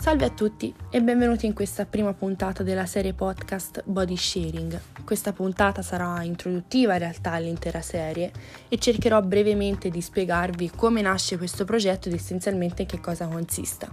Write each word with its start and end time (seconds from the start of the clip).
Salve 0.00 0.24
a 0.24 0.30
tutti 0.30 0.74
e 0.88 1.02
benvenuti 1.02 1.44
in 1.44 1.52
questa 1.52 1.84
prima 1.84 2.14
puntata 2.14 2.62
della 2.62 2.86
serie 2.86 3.12
podcast 3.12 3.82
Body 3.84 4.16
Sharing. 4.16 4.80
Questa 5.04 5.34
puntata 5.34 5.82
sarà 5.82 6.22
introduttiva 6.22 6.94
in 6.94 7.00
realtà 7.00 7.32
all'intera 7.32 7.82
serie 7.82 8.32
e 8.70 8.78
cercherò 8.78 9.20
brevemente 9.20 9.90
di 9.90 10.00
spiegarvi 10.00 10.70
come 10.74 11.02
nasce 11.02 11.36
questo 11.36 11.66
progetto 11.66 12.08
ed 12.08 12.14
essenzialmente 12.14 12.82
in 12.82 12.88
che 12.88 12.98
cosa 12.98 13.26
consista. 13.26 13.88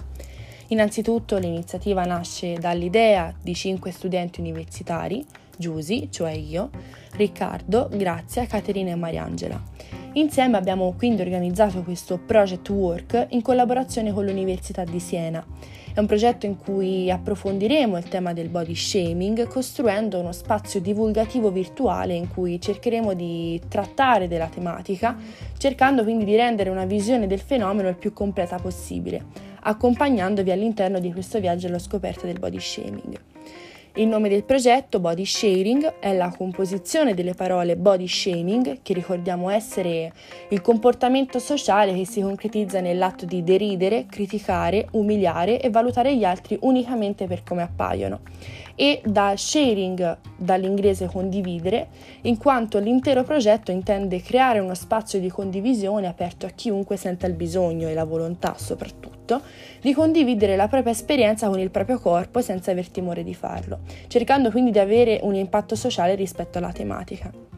Innanzitutto 0.67 1.38
l'iniziativa 1.38 2.05
nasce 2.05 2.53
dall'idea 2.53 3.35
di 3.41 3.53
cinque 3.53 3.91
studenti 3.91 4.39
universitari, 4.39 5.25
Giusy, 5.57 6.07
cioè 6.09 6.31
io, 6.31 6.69
Riccardo, 7.17 7.89
Grazia, 7.91 8.45
Caterina 8.45 8.91
e 8.91 8.95
Mariangela. 8.95 9.61
Insieme 10.13 10.57
abbiamo 10.57 10.93
quindi 10.97 11.21
organizzato 11.21 11.83
questo 11.83 12.17
project 12.17 12.69
work 12.69 13.27
in 13.29 13.41
collaborazione 13.41 14.11
con 14.11 14.25
l'Università 14.25 14.83
di 14.83 14.99
Siena 14.99 15.45
è 15.97 15.99
un 15.99 16.05
progetto 16.05 16.45
in 16.45 16.57
cui 16.57 17.09
approfondiremo 17.09 17.97
il 17.97 18.07
tema 18.07 18.32
del 18.32 18.49
body 18.49 18.75
shaming 18.75 19.47
costruendo 19.47 20.19
uno 20.19 20.32
spazio 20.32 20.79
divulgativo 20.79 21.49
virtuale 21.49 22.13
in 22.13 22.27
cui 22.27 22.61
cercheremo 22.61 23.15
di 23.15 23.59
trattare 23.68 24.27
della 24.27 24.46
tematica, 24.46 25.18
cercando 25.57 26.04
quindi 26.04 26.24
di 26.24 26.35
rendere 26.35 26.69
una 26.69 26.85
visione 26.85 27.25
del 27.25 27.39
fenomeno 27.39 27.89
il 27.89 27.96
più 27.96 28.13
completa 28.13 28.60
possibile, 28.60 29.25
accompagnandovi 29.61 30.51
all'interno 30.51 30.99
di 30.99 31.11
questo 31.11 31.39
viaggio 31.39 31.65
alla 31.65 31.79
scoperta 31.79 32.27
del 32.27 32.38
body 32.38 32.59
shaming. 32.59 33.36
Il 33.97 34.08
nome 34.08 34.30
del 34.30 34.44
progetto, 34.44 35.00
Body 35.00 35.25
Sharing, 35.25 35.95
è 35.97 36.16
la 36.16 36.30
composizione 36.30 37.16
delle 37.16 37.33
parole 37.33 37.75
body 37.75 38.08
shaming, 38.08 38.83
che 38.83 38.94
ricordiamo 38.94 39.50
essere 39.50 40.14
il 40.50 40.61
comportamento 40.61 41.39
sociale 41.39 41.95
che 41.95 42.05
si 42.05 42.22
concretizza 42.22 42.80
nell'atto 42.80 43.25
di 43.25 43.44
deridere, 43.44 44.05
criticare, 44.05 44.88
umiliare 44.91 45.59
e 45.59 45.71
valutare 45.71 46.16
gli 46.16 46.23
altri 46.23 46.59
unicamente 46.61 47.25
per 47.25 47.41
come 47.41 47.63
appaiono, 47.63 48.19
e 48.75 49.02
da 49.03 49.33
sharing 49.36 50.19
dall'inglese 50.38 51.08
condividere, 51.08 51.88
in 52.21 52.38
quanto 52.38 52.77
l'intero 52.77 53.23
progetto 53.23 53.71
intende 53.71 54.21
creare 54.21 54.59
uno 54.59 54.75
spazio 54.75 55.19
di 55.19 55.30
condivisione 55.30 56.05
aperto 56.05 56.45
a 56.45 56.49
chiunque 56.49 56.97
senta 56.97 57.25
il 57.25 57.33
bisogno 57.33 57.88
e 57.88 57.95
la 57.95 58.03
volontà 58.03 58.53
soprattutto 59.28 59.42
di 59.81 59.94
condividere 59.94 60.56
la 60.56 60.67
propria 60.67 60.94
esperienza 60.94 61.50
con 61.50 61.59
il 61.59 61.70
proprio 61.70 62.00
corpo 62.00 62.42
senza 62.42 62.72
aver 62.72 62.89
timore 62.89 63.23
di 63.23 63.36
farlo 63.36 63.80
cercando 64.08 64.50
quindi 64.50 64.72
di 64.72 64.80
avere 64.80 65.20
un 65.22 65.36
impatto 65.36 65.75
sociale 65.75 66.16
rispetto 66.16 66.58
alla 66.58 66.72
tematica. 66.72 67.56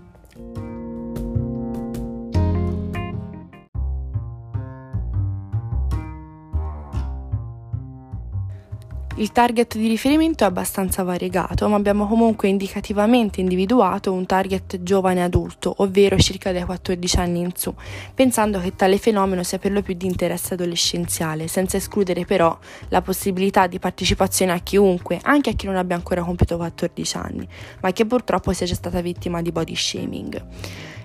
Il 9.19 9.33
target 9.33 9.75
di 9.75 9.89
riferimento 9.89 10.45
è 10.45 10.47
abbastanza 10.47 11.03
variegato, 11.03 11.67
ma 11.67 11.75
abbiamo 11.75 12.07
comunque 12.07 12.47
indicativamente 12.47 13.41
individuato 13.41 14.13
un 14.13 14.25
target 14.25 14.81
giovane 14.81 15.21
adulto, 15.21 15.73
ovvero 15.79 16.17
circa 16.17 16.53
dai 16.53 16.63
14 16.63 17.17
anni 17.17 17.41
in 17.41 17.51
su, 17.53 17.75
pensando 18.15 18.61
che 18.61 18.77
tale 18.77 18.97
fenomeno 18.97 19.43
sia 19.43 19.57
per 19.57 19.73
lo 19.73 19.81
più 19.81 19.93
di 19.93 20.05
interesse 20.05 20.53
adolescenziale, 20.53 21.49
senza 21.49 21.75
escludere 21.75 22.23
però 22.23 22.57
la 22.87 23.01
possibilità 23.01 23.67
di 23.67 23.77
partecipazione 23.77 24.53
a 24.53 24.59
chiunque, 24.59 25.19
anche 25.21 25.49
a 25.49 25.53
chi 25.53 25.65
non 25.65 25.75
abbia 25.75 25.97
ancora 25.97 26.23
compiuto 26.23 26.55
14 26.55 27.17
anni, 27.17 27.45
ma 27.81 27.91
che 27.91 28.05
purtroppo 28.05 28.53
sia 28.53 28.67
già 28.67 28.75
stata 28.75 29.01
vittima 29.01 29.41
di 29.41 29.51
body 29.51 29.75
shaming. 29.75 30.45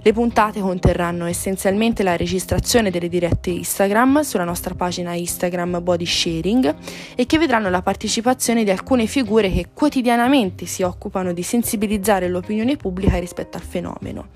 Le 0.07 0.13
puntate 0.13 0.61
conterranno 0.61 1.25
essenzialmente 1.25 2.03
la 2.03 2.15
registrazione 2.15 2.91
delle 2.91 3.09
dirette 3.09 3.49
Instagram 3.49 4.21
sulla 4.21 4.45
nostra 4.45 4.75
pagina 4.75 5.15
Instagram 5.15 5.83
Body 5.83 6.05
Sharing 6.05 6.75
e 7.15 7.25
che 7.25 7.39
vedranno 7.39 7.71
la 7.71 7.81
partecipazione 7.81 8.65
di 8.65 8.71
alcune 8.71 9.07
figure 9.07 9.51
che 9.51 9.69
quotidianamente 9.73 10.67
si 10.67 10.83
occupano 10.83 11.33
di 11.33 11.43
sensibilizzare 11.43 12.29
l'opinione 12.29 12.77
pubblica 12.77 13.19
rispetto 13.19 13.57
al 13.57 13.63
fenomeno. 13.63 14.27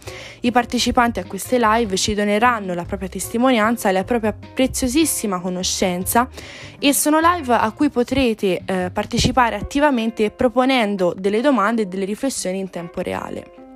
I 0.41 0.53
partecipanti 0.53 1.19
a 1.19 1.25
queste 1.25 1.59
live 1.61 1.99
ci 1.99 2.15
doneranno 2.15 2.73
la 2.73 2.87
propria 2.87 3.11
testimonianza 3.11 3.91
e 3.91 3.93
la 3.93 4.05
propria 4.05 4.33
preziosissima 4.33 5.39
conoscenza 5.39 6.31
e 6.79 6.95
sono 6.95 7.19
live 7.21 7.53
a 7.53 7.71
cui 7.73 7.91
potrete 7.91 8.63
eh, 8.65 8.91
partecipare 8.91 9.57
attivamente 9.57 10.31
proponendo 10.31 11.15
delle 11.15 11.43
domande 11.43 11.83
e 11.83 11.87
delle 11.87 12.07
riflessioni 12.07 12.59
in 12.59 12.71
tempo 12.71 13.03
reale. 13.03 13.68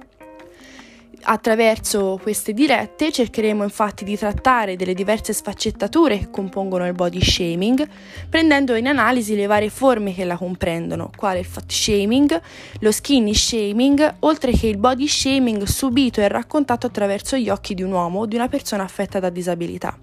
Attraverso 1.25 2.19
queste 2.21 2.53
dirette 2.53 3.13
cercheremo 3.13 3.63
infatti 3.63 4.03
di 4.03 4.19
trattare 4.19 4.75
delle 4.75 4.93
diverse 4.93 5.33
sfaccettature 5.33 6.19
che 6.19 6.31
compongono 6.31 6.85
il 6.87 6.95
body 6.95 7.23
shaming, 7.23 7.89
prendendo 8.29 8.75
in 8.75 8.89
analisi 8.89 9.37
le 9.37 9.47
varie 9.47 9.71
forme 9.71 10.13
che 10.15 10.25
la 10.25 10.37
comprendono, 10.37 11.11
quale 11.15 11.39
il 11.39 11.45
fat 11.45 11.71
shaming, 11.71 12.41
lo 12.81 12.91
skinny 12.91 13.35
shaming, 13.35 14.17
oltre 14.21 14.51
che 14.51 14.67
il 14.67 14.79
body 14.79 15.07
shaming 15.07 15.63
subito 15.63 16.21
e 16.21 16.27
raccontato 16.27 16.89
attraverso 16.89 17.37
gli 17.37 17.49
occhi 17.49 17.75
di 17.75 17.83
un 17.83 17.93
uomo 17.93 18.21
o 18.21 18.27
di 18.27 18.35
una 18.35 18.49
persona 18.49 18.83
affetta 18.83 19.21
da 19.21 19.31
disabilità. 19.31 19.97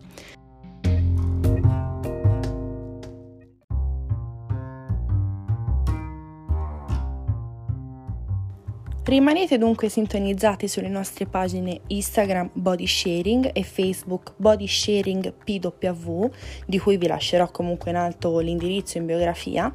Rimanete 9.01 9.57
dunque 9.57 9.89
sintonizzati 9.89 10.67
sulle 10.67 10.87
nostre 10.87 11.25
pagine 11.25 11.79
Instagram 11.87 12.51
Body 12.53 12.85
Sharing 12.85 13.49
e 13.53 13.63
Facebook 13.63 14.33
Body 14.35 14.67
Sharing 14.67 15.33
PW, 15.33 16.29
di 16.67 16.77
cui 16.77 16.97
vi 16.97 17.07
lascerò 17.07 17.49
comunque 17.49 17.89
in 17.89 17.97
alto 17.97 18.37
l'indirizzo 18.37 18.99
in 18.99 19.07
biografia, 19.07 19.73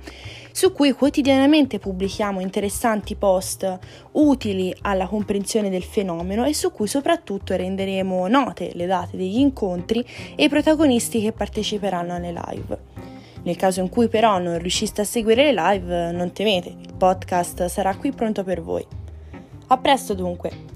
su 0.53 0.73
cui 0.73 0.93
quotidianamente 0.93 1.81
pubblichiamo 1.81 2.39
interessanti 2.39 3.17
post 3.17 3.79
utili 4.13 4.73
alla 4.83 5.09
comprensione 5.09 5.69
del 5.69 5.83
fenomeno 5.83 6.45
e 6.45 6.55
su 6.55 6.71
cui 6.71 6.87
soprattutto 6.87 7.57
renderemo 7.57 8.29
note 8.29 8.71
le 8.75 8.87
date 8.87 9.17
degli 9.17 9.39
incontri 9.39 10.07
e 10.37 10.45
i 10.45 10.49
protagonisti 10.49 11.21
che 11.21 11.33
parteciperanno 11.33 12.15
alle 12.15 12.33
live. 12.33 12.79
Nel 13.43 13.57
caso 13.57 13.81
in 13.81 13.89
cui 13.89 14.07
però 14.07 14.39
non 14.39 14.59
riusciste 14.59 15.01
a 15.01 15.05
seguire 15.05 15.53
le 15.53 15.61
live, 15.61 16.13
non 16.13 16.33
temete, 16.33 16.69
il 16.69 16.95
podcast 16.97 17.67
sarà 17.67 17.97
qui 17.97 18.13
pronto 18.13 18.45
per 18.45 18.63
voi. 18.63 19.03
A 19.69 19.77
presto 19.77 20.15
dunque! 20.15 20.74